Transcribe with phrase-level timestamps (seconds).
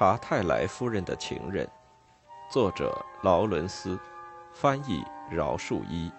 [0.00, 1.68] 查泰莱夫人的情人，
[2.50, 4.00] 作者劳伦斯，
[4.50, 6.10] 翻译饶树一。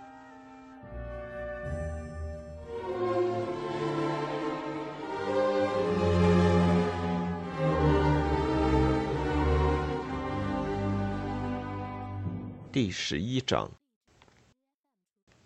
[12.71, 13.67] 第十一章。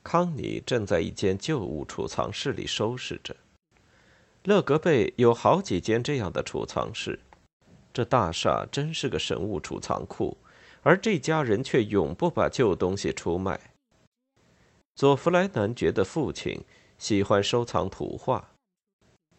[0.04, 3.34] 康妮正在一间旧物储藏室里收拾着。
[4.44, 7.18] 勒格贝有好几间这样的储藏室，
[7.96, 10.38] 这大厦真是个神物储藏库，
[10.82, 13.58] 而这家人却永不把旧东西出卖。
[14.96, 16.62] 佐弗莱男爵的父亲
[16.98, 18.50] 喜欢收藏图画，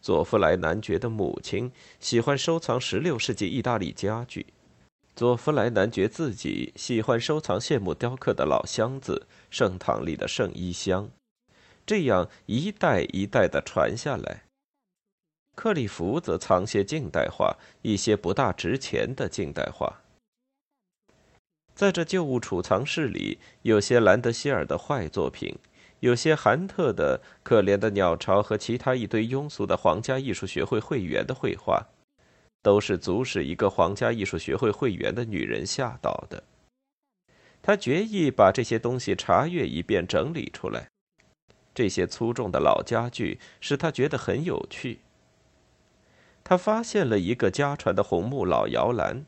[0.01, 4.47] 佐弗莱男爵的母亲喜欢收藏16世纪意大利家具。
[5.15, 11.11] 佐弗莱男爵自己喜欢收藏谢幕雕刻的老箱子、圣堂里的圣衣箱，
[11.85, 14.46] 这样一代一代的传下来。
[15.57, 20.01] 克里夫则藏些近代画，一些不大值钱的近代画。
[21.73, 25.57] 在这旧物储藏室里，有些兰德希尔的坏作品，
[26.01, 31.87] 有些韩特的《可怜的鸟巢》和其他一堆庸俗的皇家艺术学会会员的绘画。
[32.61, 36.43] 都是足使一个皇家艺术学会会员的女人吓倒的。
[37.63, 40.87] 他决意把这些东西查阅一遍，整理出来。
[41.73, 44.99] 这些粗重的老家具使他觉得很有趣。
[46.49, 49.25] 他发现了一个家传的红木老摇篮，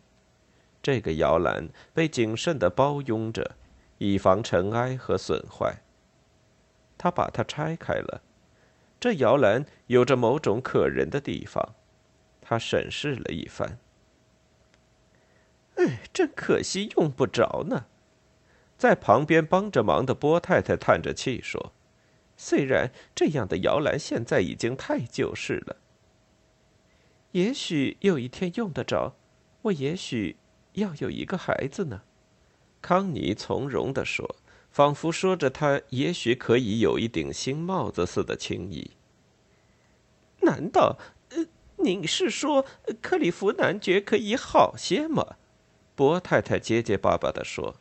[0.82, 3.58] 这个摇篮被谨慎地包拥着，
[3.98, 5.82] 以防尘埃和损坏。
[6.98, 8.22] 他把它拆开了。
[9.02, 11.76] 这摇篮有着某种可人的地方。
[12.40, 13.78] 他审视了一番。
[15.76, 17.88] 哎，真可惜，用不着呢。
[18.78, 21.74] 在旁边帮着忙的波太太叹着气说
[22.38, 25.76] ：“虽然这样的摇篮现在已经太旧式了，
[27.32, 29.16] 也许有一天用得着。
[29.64, 30.38] 我也许
[30.74, 32.02] 要有一个孩子呢。”
[32.82, 34.36] 康妮从容地说，
[34.72, 38.92] 仿佛说着他也许可以有一顶新帽子似的轻易。
[40.42, 40.98] 难道？
[41.30, 41.46] 呃
[41.82, 42.66] 您是说
[43.02, 45.38] 克里夫男爵可以好些吗？
[45.96, 47.76] 波太太结结巴巴地说：“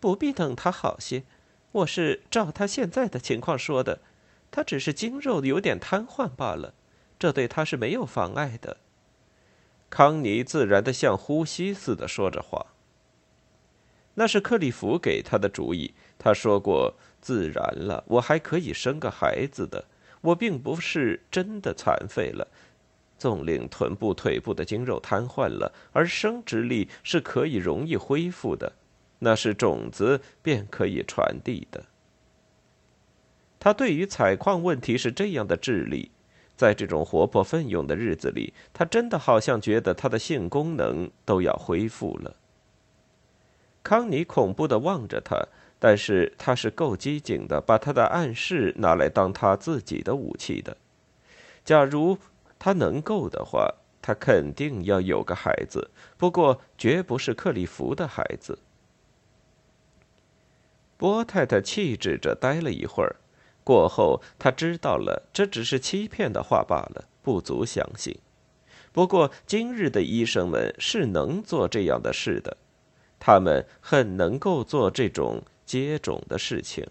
[0.00, 1.24] 不必等他好些，
[1.72, 4.00] 我是照他现在的情况说的。
[4.50, 6.74] 他只是筋肉有点瘫痪罢了，
[7.18, 8.76] 这对他是没有妨碍的。”
[9.90, 12.66] 康妮自然的像呼吸似的说着话。
[14.14, 15.94] 那是克里夫给他的主意。
[16.18, 19.84] 他说过：“自然了，我还可以生个孩子的。
[20.20, 22.48] 我并不是真的残废了。”
[23.16, 28.72] 纵令臀部、腿部的筋肉瘫痪了，而生殖力是可以容易恢复的，
[29.20, 31.84] 那是种子便可以传递的。
[33.58, 36.10] 他对于采矿问题是这样的智力，
[36.58, 42.36] 在这种活泼奋勇的日子里，他真的好像觉得他的性功能都要恢复了。
[43.82, 45.48] 康妮恐怖的望着他，
[45.78, 50.76] 但是他是够机警的，把他的暗示拿来当他自己的武器的。
[51.64, 52.18] 假如。
[52.60, 58.58] 他能够的话，他肯定要有个孩子，不过绝不是克里夫的孩子。
[60.96, 63.14] 波太太气质着呆了一会儿，
[63.68, 68.18] 过后他知道了，这只是欺骗的话罢了，不足相信。
[68.92, 72.56] 不过今日的医生们是能做这样的事的，
[73.20, 76.86] 他们很能够做这种接种的事情。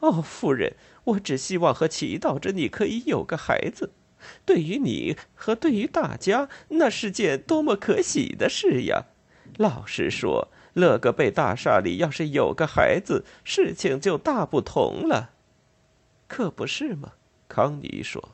[0.00, 0.74] 哦，夫人，
[1.04, 3.92] 我只希望和祈祷着你可以有个孩子。
[4.44, 9.06] 对于你和对于大家，那是件多么可喜的事呀！
[9.56, 15.30] 老实说，乐格贝大厦里要是有个孩子，事情就大不同了，
[16.28, 17.12] 可不是吗？
[17.48, 18.28] 康妮说。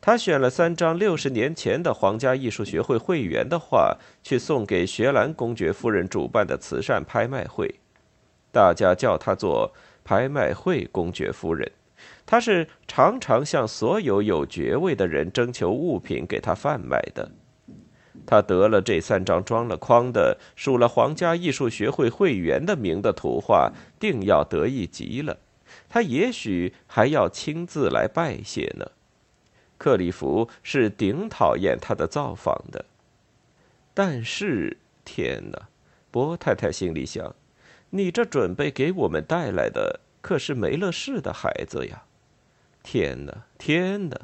[0.00, 7.78] 他选了三张六十年前的皇家艺术学会会员的画，去送给学兰公爵夫人主办的慈善拍卖会，
[8.50, 9.72] 大家叫他做
[10.02, 11.70] 拍卖会公爵夫人。
[12.26, 17.30] 他是常常向所有有爵位的人征求物品给他贩卖的。
[18.26, 25.38] 他得了这三张装了框的、署了皇家艺术学会会员的名的图画，定要得意极了。
[25.88, 28.90] 他也许还要亲自来拜谢呢。
[29.78, 32.84] 克里夫是顶讨厌他的造访的。
[33.94, 35.68] 但是，天哪！
[36.10, 37.34] 波太太心里想：
[37.90, 42.04] 你这准备给我们带来的可是梅勒氏的孩子呀！
[42.82, 44.20] 天哪，天哪，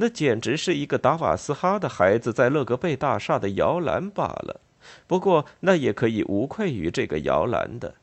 [0.00, 4.62] 那简直是一个达瓦斯哈的孩子在勒格贝大厦的摇篮罢了。
[5.06, 7.96] 不过，那也可以无愧于这个摇篮的。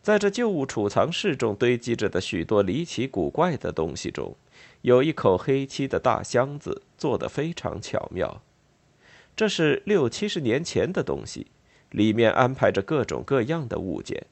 [0.00, 4.36] 在这旧物储藏室中堆积着的许多离奇古怪的东西中，
[4.82, 8.40] 有一口黑漆的大箱子，做得非常巧妙。
[9.34, 11.48] 这是六七十年前的东西，
[11.90, 14.26] 里面安排着各种各样的物件，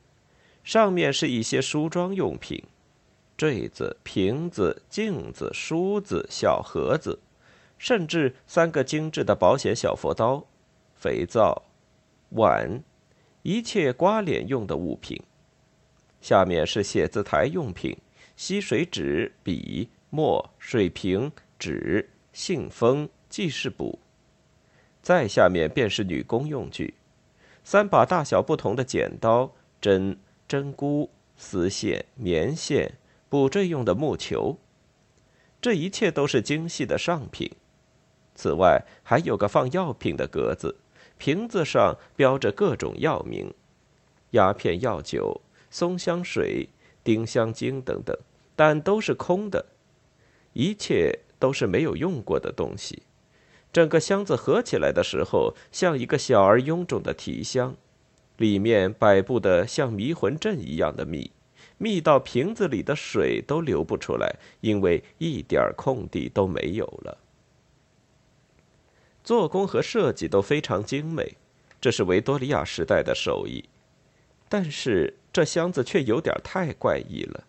[0.63, 2.63] 上面是一些梳妆用品，
[3.37, 7.19] 坠子、瓶子、镜子、梳子、小盒子，
[7.79, 10.47] 甚至三个精致的保险小佛刀、
[10.95, 11.63] 肥皂、
[12.31, 12.83] 碗，
[13.43, 15.21] 一切刮脸用的物品。
[16.21, 17.97] 下面是写字台用品，
[18.37, 23.99] 吸水纸、笔、墨、水瓶、纸、信封、记事簿。
[25.03, 26.95] 再下面便是女工用具，
[27.63, 30.17] 三把大小不同的剪刀、针、
[30.49, 32.95] 针箍、丝线、棉线、
[33.35, 34.59] 补缀用的木球。
[35.61, 37.51] 这一切都是精细的上品。
[38.37, 40.77] 此外，还有个放药品的格子，
[41.19, 43.53] 瓶子上标着各种药名：
[44.31, 46.69] 鸦片药酒、松香水、
[47.03, 48.17] 丁香精等等，
[48.55, 49.67] 但都是空的，
[50.53, 53.03] 一切都是没有用过的东西。
[53.73, 57.75] 整个箱子合起来的时候，像一个小而臃肿的提箱，
[58.37, 61.33] 里面摆布的像迷魂阵一样的密，
[61.79, 67.19] 密到瓶子里的水都流不出来，因为一点空地都没有了。
[69.23, 71.37] 做工和设计都非常精美，
[71.81, 73.65] 这是维多利亚时代的手艺。
[74.49, 77.45] 但是这箱子却有点太怪异了。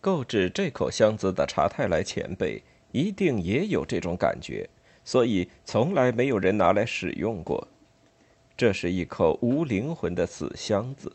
[0.00, 4.68] 购置这口箱子的查泰莱前辈一定也有这种感觉。
[5.06, 7.68] 所以，从来没有人拿来使用过。
[8.56, 11.12] 这是一口无灵魂的死箱子。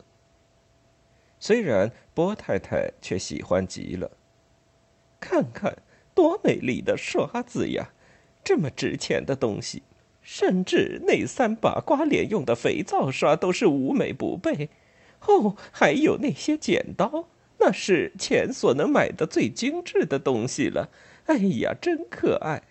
[1.40, 4.12] 虽然波太太却喜欢极了。
[5.18, 5.78] 看看，
[6.14, 7.90] 多美丽的刷子呀！
[8.44, 9.82] 这么值钱的东西，
[10.22, 14.68] 甚至那三把刮脸用的肥皂刷都是无美不备。
[15.26, 17.28] 哦，还有那些剪刀，
[17.58, 20.90] 那是钱所能买的最精致的东西了。
[21.26, 22.62] 哎呀，真可爱！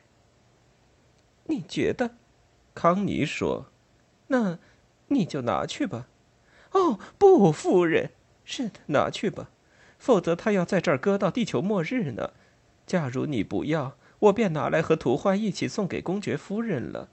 [1.46, 2.16] 你觉得？
[2.76, 3.68] 康妮说
[4.28, 4.58] ：“那，
[5.08, 6.08] 你就拿去吧。”
[6.74, 8.12] 哦，不，夫人，
[8.52, 9.52] 是的，拿去吧，
[10.00, 12.32] 否则他要在这儿搁到地球末日呢。
[12.88, 17.10] 假如你不要，我便拿来和图画一起送给公爵夫人了。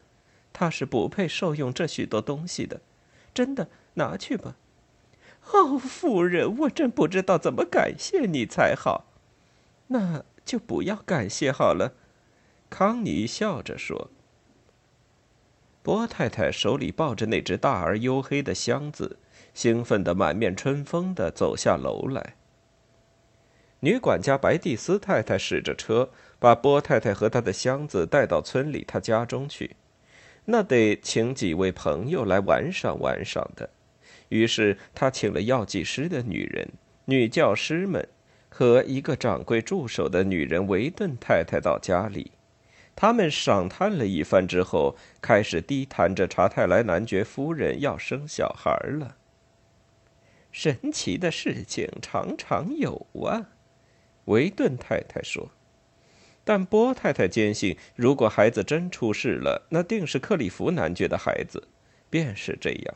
[0.55, 2.81] 她是不配受用这许多东西的，
[3.35, 4.57] 真的，拿去吧。
[5.53, 9.05] 哦，夫人，我真不知道怎么感谢你才好。
[9.89, 11.93] 那就不要感谢好了。”
[12.71, 14.11] 康妮笑着说。
[15.83, 19.19] 波太太手里抱着那只大而黝黑的箱子，
[19.57, 22.35] 兴奋的满面春风的走下楼来。
[23.81, 29.77] 女管家白蒂斯太太驶着车，把波太太和她的箱子带到村里她家中去，
[30.45, 33.71] 那得请几位朋友来玩赏玩赏的。
[34.29, 36.69] 于是她请了药剂师的女人、
[37.07, 38.07] 女教师们
[38.51, 42.33] 和一个掌柜助手的女人维顿太太到家里。
[42.95, 49.17] 他们赏叹了一番之后，开始低谈着查泰莱男爵夫人要生小孩了。
[50.57, 53.51] 神奇的事情常常有啊，
[54.25, 55.51] 维顿太太说。
[56.45, 61.69] 但波太太坚信，如果孩子真出事了，那定是克里夫男爵的孩子，
[62.09, 62.95] 便是这样。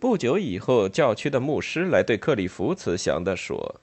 [0.00, 3.80] 不久以后，教区的牧师来对克里夫慈祥地说。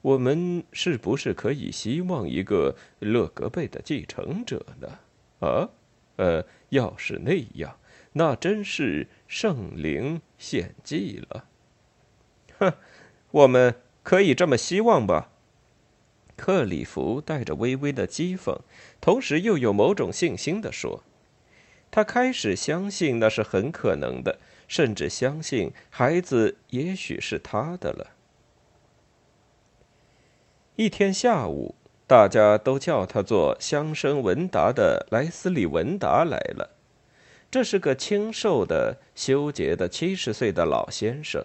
[0.00, 4.98] 我们是不是可以希望一个勒格贝的继承者呢？
[5.40, 5.68] 啊，
[6.16, 7.76] 呃，要是那样，
[8.12, 11.44] 那真是圣灵献祭了。
[12.58, 12.72] 哼，
[13.30, 15.30] 我们可以这么希望吧？
[16.36, 18.60] 克里夫带着微微的讥讽，
[19.00, 21.04] 同时又有某种信心的说
[21.92, 28.12] ：“他开始相信那是很可能的，甚至相信孩子也许是他的了。”
[30.76, 31.74] 一天下午，
[32.06, 36.70] 大家都叫他做乡绅文达的莱斯利·文达来了。
[37.50, 41.44] 这是个清瘦的、修洁的七十岁的老先生，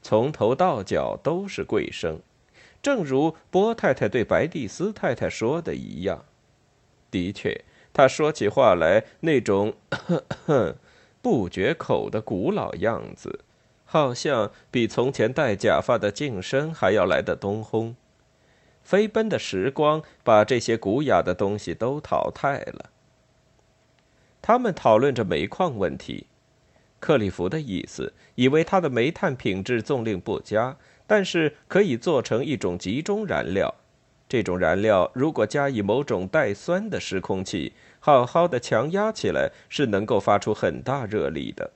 [0.00, 2.20] 从头到脚都是贵生，
[2.80, 6.24] 正如波太太对白蒂斯太太说的一样。
[7.10, 9.74] 的确，他说起话来那种
[11.20, 13.40] 不绝口的古老样子，
[13.84, 17.96] 好像比从前戴假发的净身还要来得东烘。
[18.84, 22.89] 飞奔的时光把这些古雅的东西都淘汰了。
[24.50, 26.26] 他们讨论着煤矿问题。
[26.98, 30.76] 克里夫的意思，以为他的煤炭品质纵令不佳，
[31.06, 33.72] 但是可以做成一种集中燃料。
[34.28, 41.70] 这种燃料如果加以某种带酸的湿空气，好好的强压起来，是能够发出很大热力的。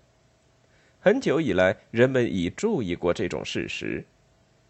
[0.98, 4.04] 很久以来，人们已注意过这种事实，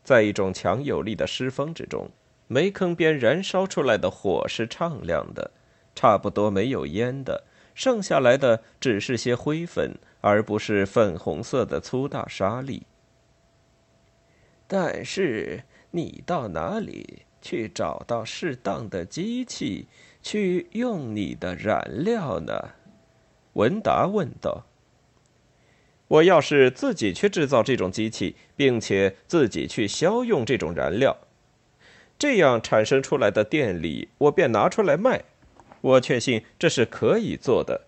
[0.02, 2.10] 在一种强有力的湿风之中。
[2.48, 5.52] 煤坑边燃烧出来的火是畅亮的，
[5.94, 12.86] 差不多没有烟的，剩下来的只是些灰粉，而不是粉红色的粗大沙粒。
[14.66, 19.88] 但是你到哪里去找到适当的机器
[20.22, 22.70] 去用你的燃料呢？
[23.52, 24.64] 文达问道。
[26.08, 31.16] 我要是自己去制造这种机器，并且自己去消用这种燃料。
[32.18, 35.24] 这样产生出来的电力，我便拿出来卖。
[35.84, 37.82] 我确信这是可以做的。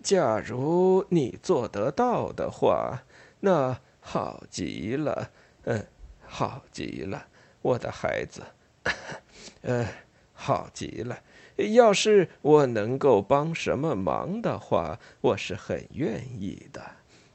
[0.00, 3.02] 假如你做得到的话，
[3.40, 5.30] 那好极了。
[5.64, 5.84] 嗯，
[6.24, 7.26] 好极了，
[7.62, 8.42] 我的孩子。
[9.62, 9.84] 嗯，
[10.32, 11.18] 好极了。
[11.74, 16.80] 要是我能够帮什么忙的话，我是很愿意的。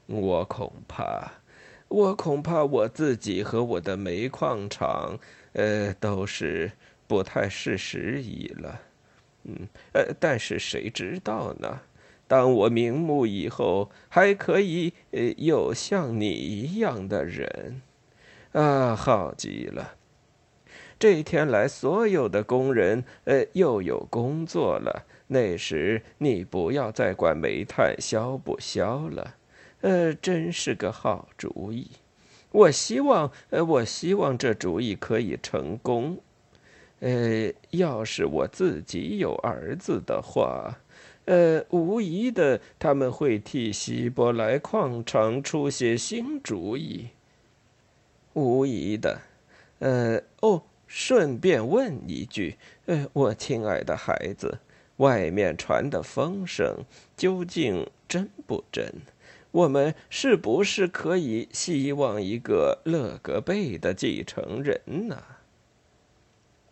[0.06, 1.34] 我恐怕，
[1.90, 5.20] 我恐怕我自己和我的煤矿厂。
[5.52, 6.72] 呃，都是
[7.08, 8.80] 不太适时宜了，
[9.44, 11.82] 嗯，呃，但是谁知道呢？
[12.28, 17.82] 当我瞑目以后，还可以呃有像你一样的人，
[18.54, 19.96] 啊，好极了！
[20.98, 25.06] 这天来，所有的工人呃又有工作了。
[25.28, 29.36] 那时你不要再管煤炭消不消了，
[29.82, 31.92] 呃，真是个好主意。
[32.52, 36.20] 我希望，呃，我希望这主意可以成功。
[37.04, 40.80] 呃，要是我自己有儿子的话，
[41.26, 47.10] 呃，无疑的，他们会替希伯来矿场出些新主意。
[48.32, 49.20] 无疑的，
[49.80, 52.56] 呃，哦，顺便问一句，
[52.86, 54.60] 呃，我亲爱的孩子，
[54.96, 56.86] 外面传的风声
[57.18, 58.90] 究竟真不真？
[59.52, 64.80] 我们是不是可以希望一个勒格贝的继承人
[65.10, 65.22] 呢？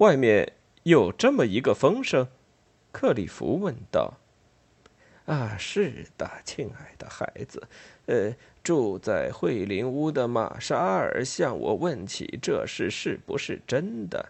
[0.02, 2.28] 外面有这么一个风声，
[2.92, 4.18] 克里夫问道。
[5.26, 7.68] “啊，是的，亲爱的孩子，
[8.08, 14.30] 呃，住在惠林屋的玛莎尔向我问起这事是不是真的，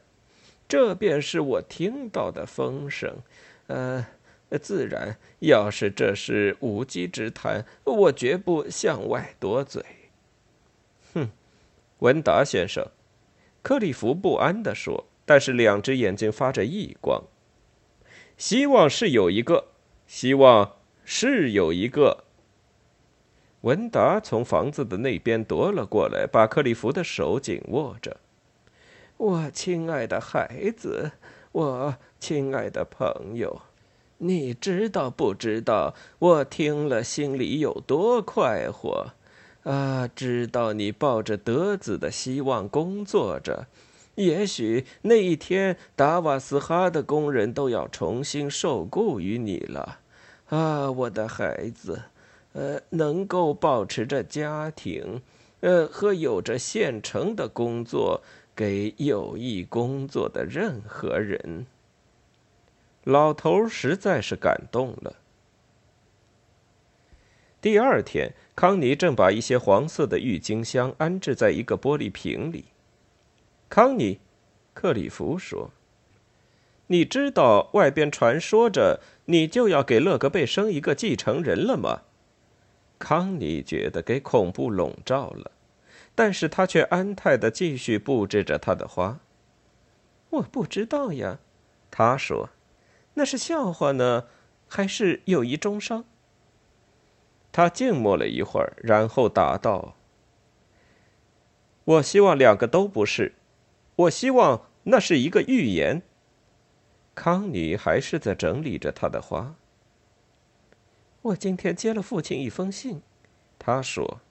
[0.67, 3.17] 这便是我听到的风声，
[3.67, 4.05] 呃。”
[4.61, 9.81] 自然，要是这是无稽之谈，我绝不向外多嘴。
[11.13, 11.29] 哼，
[11.99, 12.85] 文达先生，
[13.63, 17.23] 克里夫不安地说，但是两只眼睛发着异光。
[18.37, 19.65] 希望是有一个，
[20.07, 20.73] 希望
[21.03, 22.23] 是有一个。
[23.61, 28.17] 文达从房子的那边夺了过来，把克里夫的手紧握着。
[29.17, 31.11] 我亲爱的孩子，
[31.51, 33.61] 我亲爱的朋友。
[34.17, 35.95] 你知道不知道？
[36.17, 39.13] 我听了心里有多快活，
[39.63, 40.07] 啊！
[40.15, 43.67] 知道你抱着得子的希望工作着，
[44.15, 49.99] 也许那一天达瓦斯哈的工人都要重新受雇于你了，
[50.49, 52.03] 啊，我的孩子，
[52.53, 55.21] 呃，能够保持着家庭，
[55.61, 58.21] 呃，和有着现成的工作
[58.53, 61.65] 给有意工作的任何人。
[63.05, 65.15] 老头实在是感动了。
[67.61, 72.65] 第二天，康妮正把一些黄色的郁金香安置在一个玻璃瓶里。
[73.71, 74.19] 康妮，
[74.73, 75.71] 克里夫说
[76.87, 82.01] ：“你知道外边传说着你就要给勒格贝生一个继承人了吗？”
[82.99, 85.51] 康妮觉得给恐怖笼罩了，
[86.13, 89.21] 但是他却安泰的继续布置着他的花。
[90.31, 91.39] 我不知道呀，
[91.89, 92.49] 他说。
[93.13, 94.25] 那是笑话呢，
[94.67, 96.03] 还是友谊中伤？
[97.53, 99.95] 他静默了一会儿，然后答道
[101.85, 103.35] ：“我希望两个都不是，
[104.01, 106.01] 我希望那是一个预言。”
[107.13, 109.55] 康妮还是在整理着他的花。
[111.23, 113.01] 我今天接了父亲一封信，
[113.59, 114.21] 他说：“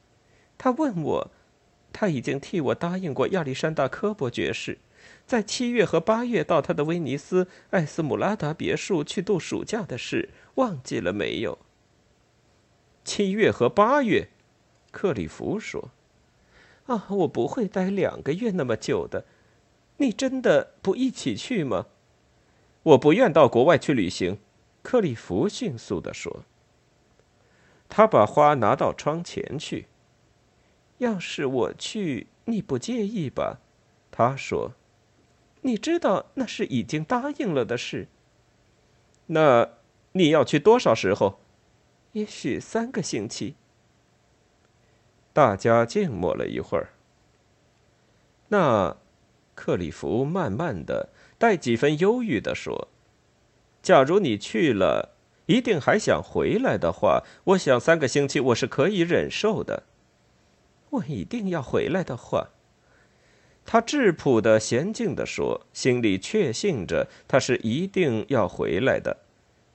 [0.57, 1.31] 他问我，
[1.93, 4.79] 他已经替我答应过亚历山大科伯爵士。”
[5.27, 11.59] 在七月和八月到他的威尼斯艾斯姆拉达别墅去度暑假的事，忘记了没有？
[13.03, 14.29] 七月和八月，
[14.91, 15.91] 克里夫说
[16.87, 19.25] ：“啊，我不会待两个月那么久的。
[20.01, 21.87] 你真的不一起去吗？”
[22.83, 24.39] 我不愿到国外去旅行，
[24.83, 26.45] 克里夫迅速地说。
[27.89, 29.87] 他把花拿到窗前去。
[30.99, 33.61] 要是我去，你不介意吧？
[34.11, 34.73] 他说。
[35.63, 38.09] 你知道那是已经答应了的事。
[39.27, 39.73] 那
[40.13, 41.39] 你要去多少时候？
[42.13, 43.57] 也许三个星期。
[45.35, 46.95] 大家静默了一会儿。
[48.49, 48.97] 那，
[49.61, 52.89] 克里夫慢慢的、带几分忧郁的说
[53.83, 55.11] ：“假如你去了，
[55.45, 59.83] 一定还想回来的话，我想三个星期我是可以忍受的。
[60.89, 62.49] 我一定要回来的话。”
[63.67, 69.19] 他质朴的、娴静的说，心里确信着他是一定要回来的。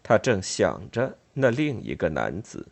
[0.01, 2.69] 他正想着那另一个男子。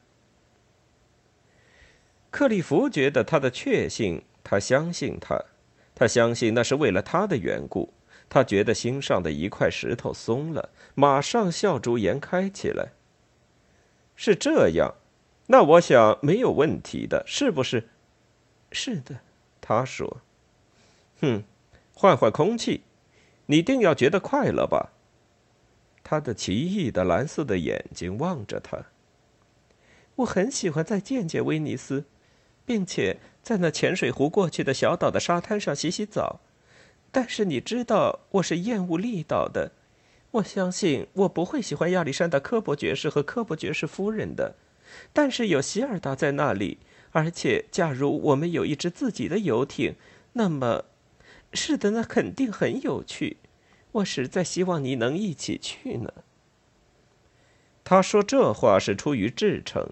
[2.31, 5.39] 克利夫觉得他的确信，他相信他，
[5.95, 7.93] 他相信那是为了他的缘故。
[8.29, 12.93] 他觉得心上的一块石头松了，马上笑逐颜开起来。
[14.15, 14.95] 是这样，
[15.47, 17.89] 那我想没有问题的，是不是？
[18.71, 19.19] 是的，
[19.61, 20.21] 他说。
[21.21, 21.43] 哼，
[21.93, 22.81] 换换空气，
[23.45, 24.93] 你定要觉得快乐吧？
[26.03, 28.85] 他的奇异的蓝色的眼睛望着他。
[30.15, 32.05] 我很喜欢再见见威尼斯。
[32.65, 36.39] 并且在那浅水湖过去的小岛的沙滩上洗洗澡，
[37.11, 39.73] 但是你知道我是厌恶力岛的。
[40.31, 44.55] 我相信我不会喜欢亚历山大·科伯爵士和科伯爵士夫人的。
[45.11, 46.77] 但是有希尔达在那里，
[47.11, 49.95] 而且假如我们有一只自己的游艇，
[50.33, 50.85] 那么，
[51.51, 53.37] 是的，那肯定很有趣。
[53.91, 56.13] 我实在希望你能一起去呢。
[57.83, 59.89] 他说这话是出于至诚。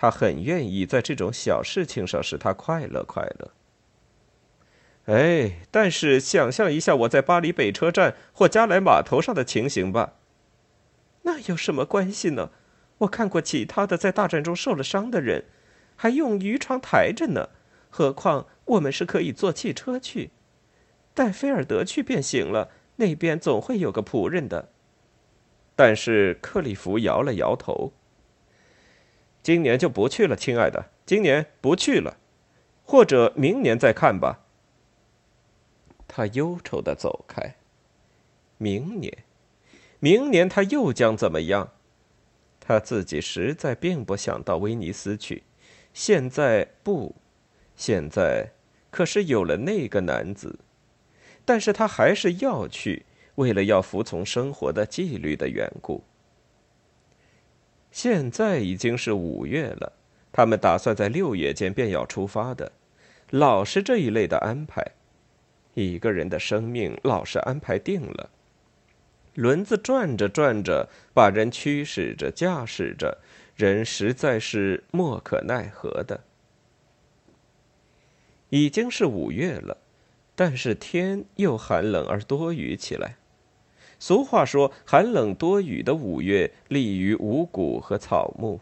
[0.00, 3.50] 他很愿意在这种小事情上使他快乐快乐。
[5.06, 10.12] 哎，但是想象一下我在巴黎北车站或加莱码头上的情形吧。
[11.22, 12.50] 那有什么关系呢？
[12.98, 15.46] 我看过其他的在大战中受了伤的人，
[15.96, 17.48] 还用渔船抬着呢。
[17.90, 20.30] 何况我们是可以坐汽车去，
[21.12, 22.70] 带菲尔德去便行了。
[22.96, 24.68] 那边总会有个仆人的。
[25.74, 27.92] 但是克里夫摇了摇头。
[29.42, 30.90] 今年就不去了，亲爱的。
[31.06, 32.18] 今年不去了，
[32.84, 34.44] 或者明年再看吧。
[36.06, 37.56] 他忧愁的走开。
[38.58, 39.24] 明年，
[40.00, 41.72] 明年他又将怎么样？
[42.60, 45.44] 他自己实在并不想到威尼斯去。
[45.94, 47.14] 现在不，
[47.74, 48.50] 现在
[48.90, 50.58] 可是有了那个男子，
[51.44, 56.04] 但是他还是要去，为了要服从生活的纪律的缘故。
[58.00, 59.92] 现在已经是五月了，
[60.30, 62.70] 他们打算在六月间便要出发的。
[63.30, 64.92] 老是这一类的安排，
[65.74, 68.30] 一个人的生命老是安排定了。
[69.34, 73.18] 轮子转着转着，把人驱使着、驾驶着，
[73.56, 76.20] 人实在是莫可奈何的。
[78.50, 79.76] 已经是五月了，
[80.36, 83.16] 但是天又寒冷而多雨起来。
[83.98, 88.60] 俗话说：“寒冷多雨的五月，利于五谷和草木。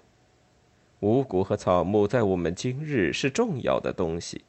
[1.01, 4.44] 五谷和草木在我们今日是重要的东西。”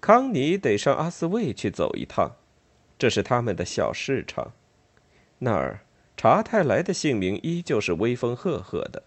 [0.00, 2.32] 康妮得上阿斯卫去走一趟，
[2.98, 4.52] 这是他们的小市场。
[5.38, 5.80] 那儿
[6.16, 9.02] 查泰莱的姓名依旧是威风赫赫的。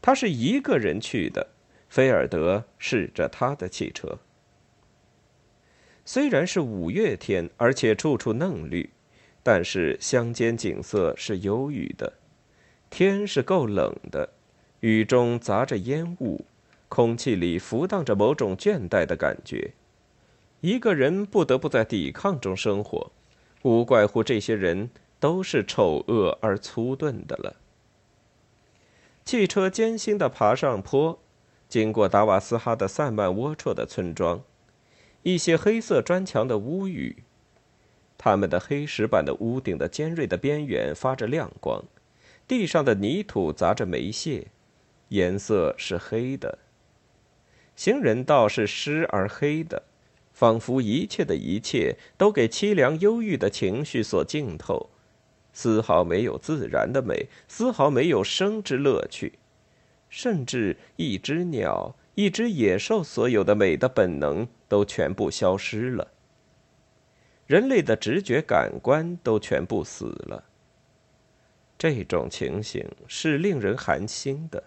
[0.00, 1.48] 他是一个人去的，
[1.90, 4.18] 菲尔德驶着他的汽车。
[6.06, 8.88] 虽然是五月天，而且处处嫩绿。
[9.42, 12.12] 但是乡间景色是忧郁的，
[12.90, 14.28] 天是够冷的，
[14.80, 16.44] 雨中杂着烟雾，
[16.88, 19.72] 空气里浮荡着某种倦怠的感觉。
[20.60, 23.10] 一个人不得不在抵抗中生活，
[23.62, 27.56] 无怪乎这些人都是丑恶而粗钝的了。
[29.24, 31.18] 汽车艰辛地爬上坡，
[31.66, 34.42] 经过达瓦斯哈的散漫龌龊的村庄，
[35.22, 37.22] 一些黑色砖墙的屋宇。
[38.22, 41.82] 他们的黑石板的屋顶的尖锐的边缘发着亮光，
[42.46, 44.48] 地上的泥土砸着煤屑，
[45.08, 46.58] 颜色是黑的。
[47.74, 49.84] 行人道是湿而黑的，
[50.34, 54.90] 仿佛一切的一切都给凄凉忧郁的情绪所浸透，
[55.54, 59.38] 丝毫没有自然的美，丝毫没有生之乐趣，
[60.10, 66.08] 甚至一只鸟、一只野兽所有的美的本能都全部消失了。
[67.50, 70.44] 人类的直觉感官都全部死了。
[71.76, 74.62] 这种情形是令人寒心的。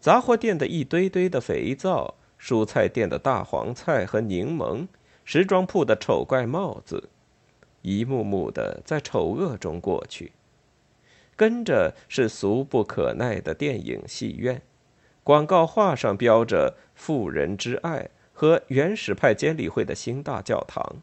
[0.00, 4.88] 杂货店的一堆堆的肥皂，蔬菜店的大黄菜和柠檬，
[5.24, 7.08] 时装铺的丑怪帽子，
[7.82, 10.32] 一幕幕的在丑恶中过去。
[11.36, 14.60] 跟着是俗不可耐的电影戏院，
[15.22, 20.96] 广告画上标着“富人之爱”和原始派监理会的新大教堂。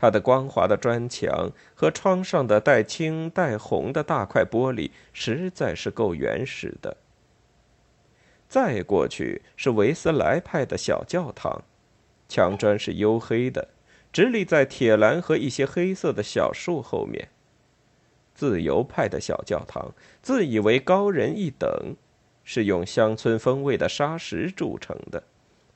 [0.00, 6.96] 它的光滑的砖墙和窗上的带青带红的大块玻璃实在是够原始的。
[8.48, 11.64] 再过去是维斯莱派的小教堂，
[12.28, 13.68] 墙砖是黝黑的，
[14.12, 17.30] 直立在铁栏和一些黑色的小树后面。
[18.34, 21.96] 自由派的小教堂，自以为高人一等，
[22.44, 25.24] 是用乡村风味的沙石铸成的，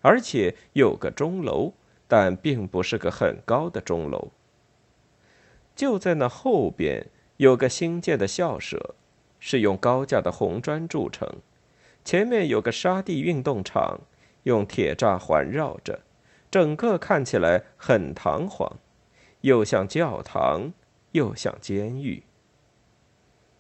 [0.00, 1.72] 而且有个钟楼，
[2.06, 4.32] 但并不是个很高的钟楼。
[5.74, 7.06] 就在那后边
[7.38, 8.94] 有个新建的校舍，
[9.38, 11.28] 是用高架的红砖铸成，
[12.04, 14.00] 前面有个沙地运动场，
[14.42, 16.00] 用铁栅环绕着，
[16.50, 18.78] 整个看起来很堂皇，
[19.40, 20.72] 又像教堂，
[21.12, 22.22] 又像监狱。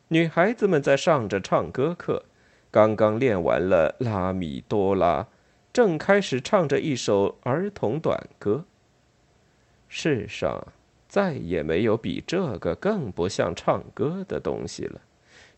[0.08, 2.26] 女孩子们在上着唱歌课，
[2.70, 5.26] 刚刚练完了拉米多拉，
[5.72, 8.64] 正开始唱着一首儿童短歌。
[9.88, 10.68] 世上
[11.08, 15.00] 再也没有比这个更不像唱歌的东西了，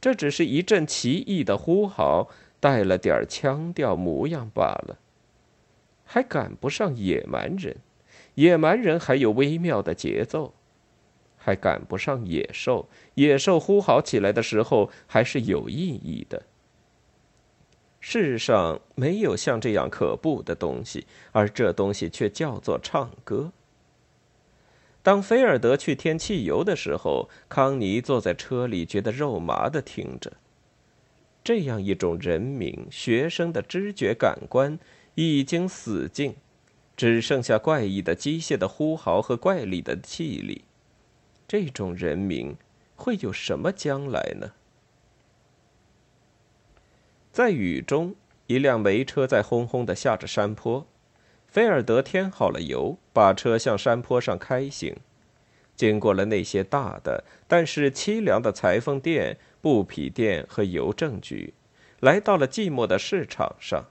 [0.00, 2.29] 这只是一阵奇异的呼号，
[2.61, 4.98] 带了点腔调模样罢了，
[6.05, 7.77] 还赶不上野蛮人。
[8.35, 10.55] 野蛮人还有微妙的节奏。
[11.37, 16.42] 还赶不上野兽，野兽呼嚎起来的时候还是有意义的。
[18.07, 23.51] 世上没有像这样可怖的东西，而这东西却叫做唱歌。
[25.03, 30.35] 当菲尔德去添汽油的时候，康妮坐在车里，觉得肉麻的听着。
[31.43, 34.79] 这样一种人民学生的知觉感官
[35.14, 36.37] 已经死尽，
[36.95, 40.64] 只剩下怪异的机械的呼嚎和怪力的气力。
[41.49, 42.55] 这种人民
[42.97, 44.53] 会有什么将来呢？
[47.35, 48.14] 在雨中，
[48.47, 50.87] 一辆煤车在轰轰的下着山坡。
[51.49, 54.94] 菲尔德添好了油，把车向山坡上开行，
[55.75, 61.55] 经过了那些大的但是凄凉的裁缝店、布匹店和邮政局，
[61.99, 63.87] 来到了寂寞的市场上。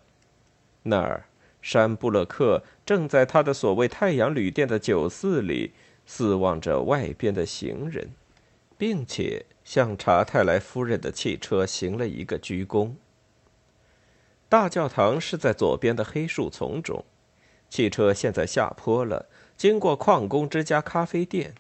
[0.84, 1.26] 那儿，
[1.62, 5.74] 山布勒克正在他的所谓太阳旅店的酒肆里。
[6.06, 8.12] 四望着外边的行人，
[8.78, 12.94] 并且向查泰莱夫人的汽车行了一个鞠躬。
[14.54, 17.04] 大教堂是在左边的黑树丛中，
[17.72, 19.26] 汽车现在下坡了，
[19.58, 21.56] 经过矿工之家咖啡店。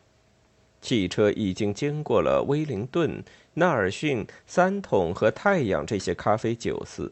[0.80, 3.24] 汽车已经经过了威灵顿、
[3.56, 7.12] 纳尔逊、三桶和太阳这些咖啡酒肆，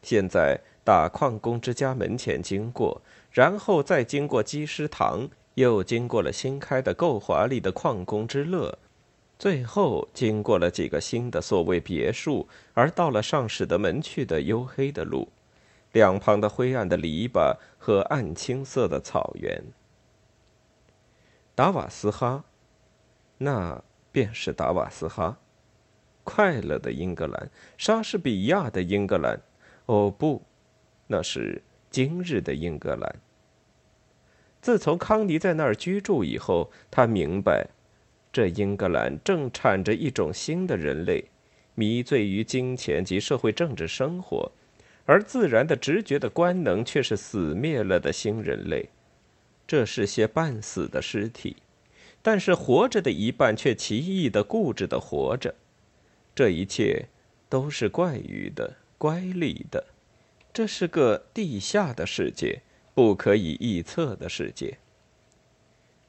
[0.00, 5.28] 现在打矿工之家门前经过，然后再经过基师堂。
[5.54, 8.78] 又经过了新开的够华丽的矿工之乐，
[9.38, 15.28] 最后经过了几个新的所谓别墅，而到了上史德门去的黝黑的路，
[15.92, 19.62] 两旁的灰暗的篱笆和暗青色的草原。
[21.54, 22.44] 达瓦斯哈，
[23.38, 25.38] 那便是达瓦斯哈，
[26.24, 29.40] 快乐的英格兰，莎士比亚的英格兰。
[29.84, 30.42] 哦不，
[31.06, 33.16] 那是今日的英格兰。
[34.60, 37.68] 自从康妮在那儿居住以后，他明白，
[38.36, 41.24] 这英格兰正产着一种新的人类，
[41.74, 44.52] 迷醉于金钱及社会政治生活，
[45.06, 48.90] 而自然的直觉的官能却是死灭了的新人类。
[49.66, 51.56] 这是些半死的尸体，
[52.20, 55.54] 但是活着的一半却奇异的、固执的活着。
[56.34, 57.06] 这一切
[57.48, 59.82] 都是怪异的、乖戾的。
[60.52, 62.60] 这是个地下的世界。
[62.92, 64.78] 不可以臆测的世界。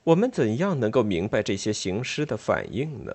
[0.07, 3.13] 我们怎样能够明白这些行尸的反应呢？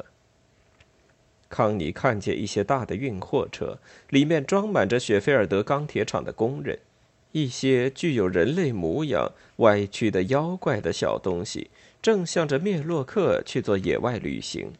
[1.49, 3.79] 康妮看见一些大的运货车，
[4.11, 6.79] 里面装满着雪菲尔德钢铁厂的工人，
[7.33, 11.71] 一些具有人类模样、歪曲的妖怪的小东西，
[12.03, 14.73] 正向着灭洛克去做野外旅行。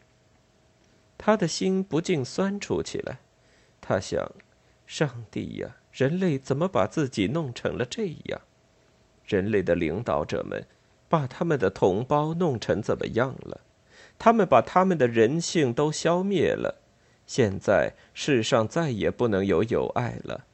[1.17, 3.17] 他的心不禁酸楚起来。
[3.81, 4.31] 他想：
[4.85, 8.41] 上帝呀，人类怎么把自己弄成了这样？
[9.25, 10.65] 人类的领导者们，
[11.13, 13.61] 把他们的同胞弄成怎么样了？
[14.17, 16.81] 他们把他们的人性都消灭了。
[17.27, 20.45] 现在世上再也不能有友爱了，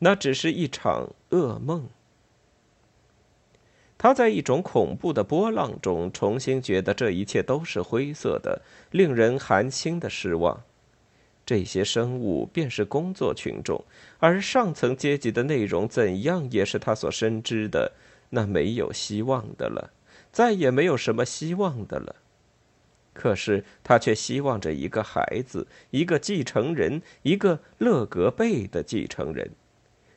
[0.00, 1.86] 那只是一场噩梦。
[3.96, 10.64] 他在一种恐怖的波浪中，重新觉得这一切都是灰色的，令人寒心的失望。
[11.46, 13.84] 这些生物便是工作群众，
[14.18, 17.92] 而上层阶级的内容怎样，也是他所深知的。
[18.30, 19.90] 那没有希望的了，
[20.32, 22.16] 再也没有什么希望的了。
[23.12, 29.50] 可是他却希望着一个孩子，一个继承人，一个勒格贝的继承人。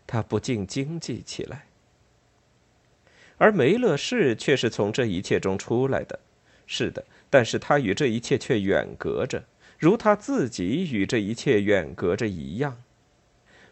[0.05, 1.67] 他不禁惊悸起来。
[3.37, 6.19] 而梅勒士却是从这一切中出来的，
[6.67, 9.45] 是的，但是他与这一切却远隔着，
[9.79, 12.83] 如他自己与这一切远隔着一样。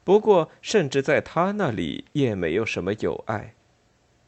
[0.04, 3.54] 不过，甚至在他那里也没有什么友爱。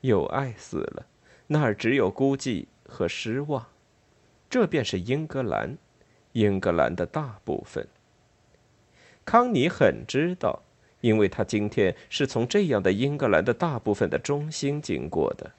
[0.01, 1.07] 友爱死了，
[1.53, 3.67] 那儿只有孤寂和失望。
[4.49, 5.77] 这便是英格兰，
[6.31, 7.85] 英格兰的大部分。
[9.25, 10.63] 康妮很知道，
[11.01, 15.51] 因为他今天是从这样的英格兰的大部分的中心经过的。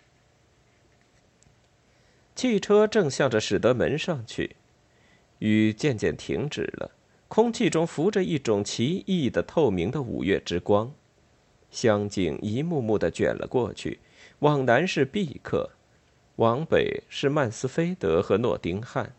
[2.35, 4.57] 汽车正向着史德门上去，
[5.41, 6.93] 雨渐渐停止了，
[7.29, 10.91] 空气中浮着一种奇异的透明的五月之光，
[11.71, 14.01] 香景一幕幕的卷了过去。
[14.39, 15.71] 往南是毕克，
[16.37, 19.13] 往北是曼斯菲德和诺丁汉。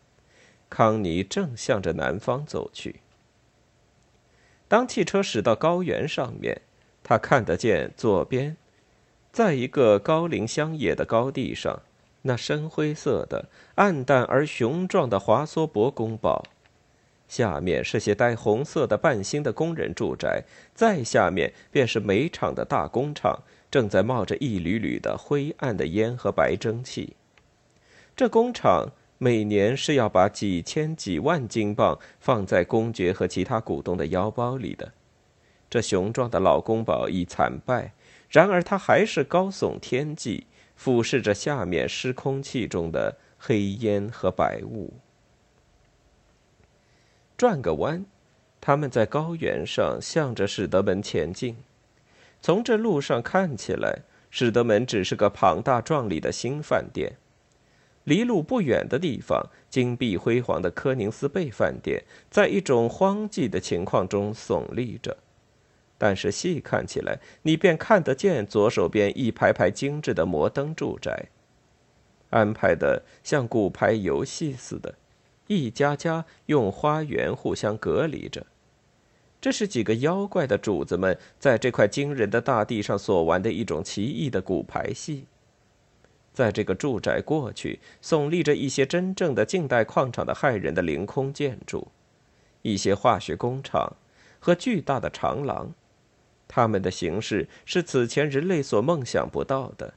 [0.68, 2.96] 康妮正向着南方走去。
[4.66, 6.62] 当汽车驶到高原上面，
[7.02, 8.56] 他看得见左边，
[9.30, 11.82] 在一个高林乡野的高地上。
[12.26, 16.42] 那深灰色的、暗淡而雄壮的华索伯宫堡，
[17.28, 23.42] 下面是些带红色的半星的工人住宅，再下面便是煤厂的大工厂，
[23.74, 27.16] 正在冒着一缕缕的灰暗的烟和白蒸汽。
[28.14, 34.92] 这工厂每年是要把几千几万金镑放在公爵和其他股东的腰包里的。
[35.68, 37.92] 这雄壮的老宫堡已惨败，
[38.28, 40.46] 然而它还是高耸天际。
[40.76, 44.92] 俯视着下面湿空气中的黑烟和白雾，
[47.36, 48.06] 转个弯，
[48.60, 51.56] 他们在高原上向着史德门前进。
[52.44, 57.16] 从这路上看起来，史德门只是个庞大壮丽的新饭店。
[58.04, 65.16] 离路不远的地方，金碧辉煌的科宁斯贝饭店在一种荒寂的情况中耸立着。
[65.96, 71.30] 但是细看起来，你便看得见左手边一排排精致的摩登住宅，
[72.28, 74.96] 安排的像骨牌游戏似的，
[75.46, 78.44] 一家家用花园互相隔离着。
[79.44, 85.26] 这是几个妖怪的主子们在这块惊人的大地上所玩的一种奇异的骨牌戏。
[86.32, 91.88] 在这个住宅过去，耸立着一些真正的近代矿场的骇人的凌空建筑，
[92.62, 93.98] 一些化学工厂
[94.40, 95.74] 和巨大的长廊。
[96.48, 99.92] 它们的形式是此前人类所梦想不到的，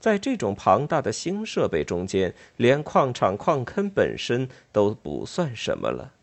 [0.00, 6.14] 在这种庞大的新设备中间，连矿场矿坑本身都不算什么了。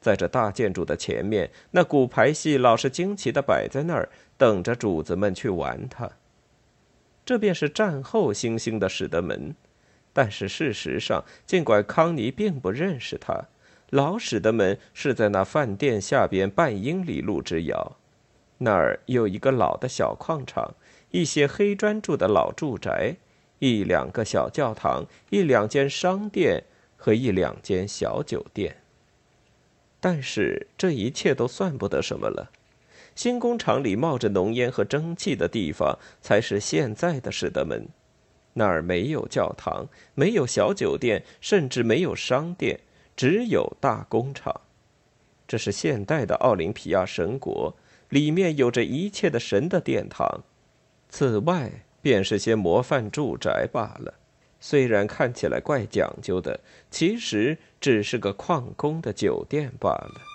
[0.00, 4.08] 在这大建筑的前面，那骨牌戏老是惊奇的摆在那儿，
[4.38, 6.10] 等着主子们去玩它。
[7.24, 9.54] 这便是战后新兴的史德门，
[10.12, 13.46] 但是事实上，尽管康尼并不认识它，
[13.90, 17.96] 老史德门是在那饭店下边半英里路之遥。
[18.58, 20.74] 那儿有一个老的小矿场，
[21.10, 23.16] 一些黑砖筑的老住宅，
[23.58, 26.64] 一两个小教堂，一两间商店
[26.96, 28.76] 和一两间小酒店。
[30.00, 32.50] 但是这一切都算不得什么了。
[33.14, 37.86] 新工厂里冒着浓烟和蒸汽的地方，才是现在的史德门。
[38.54, 42.80] 那儿没有教堂，没有小酒店，甚至没有商店，
[43.14, 44.60] 只有大工厂。
[45.46, 47.76] 这是现代的奥林匹亚神国。
[48.08, 50.42] 里面有着一切的神的殿堂，
[51.08, 51.70] 此外
[52.02, 54.14] 便是些模范住宅罢了。
[54.60, 60.29] 虽然看起来怪讲究的，其实只是个矿工的酒店罢了。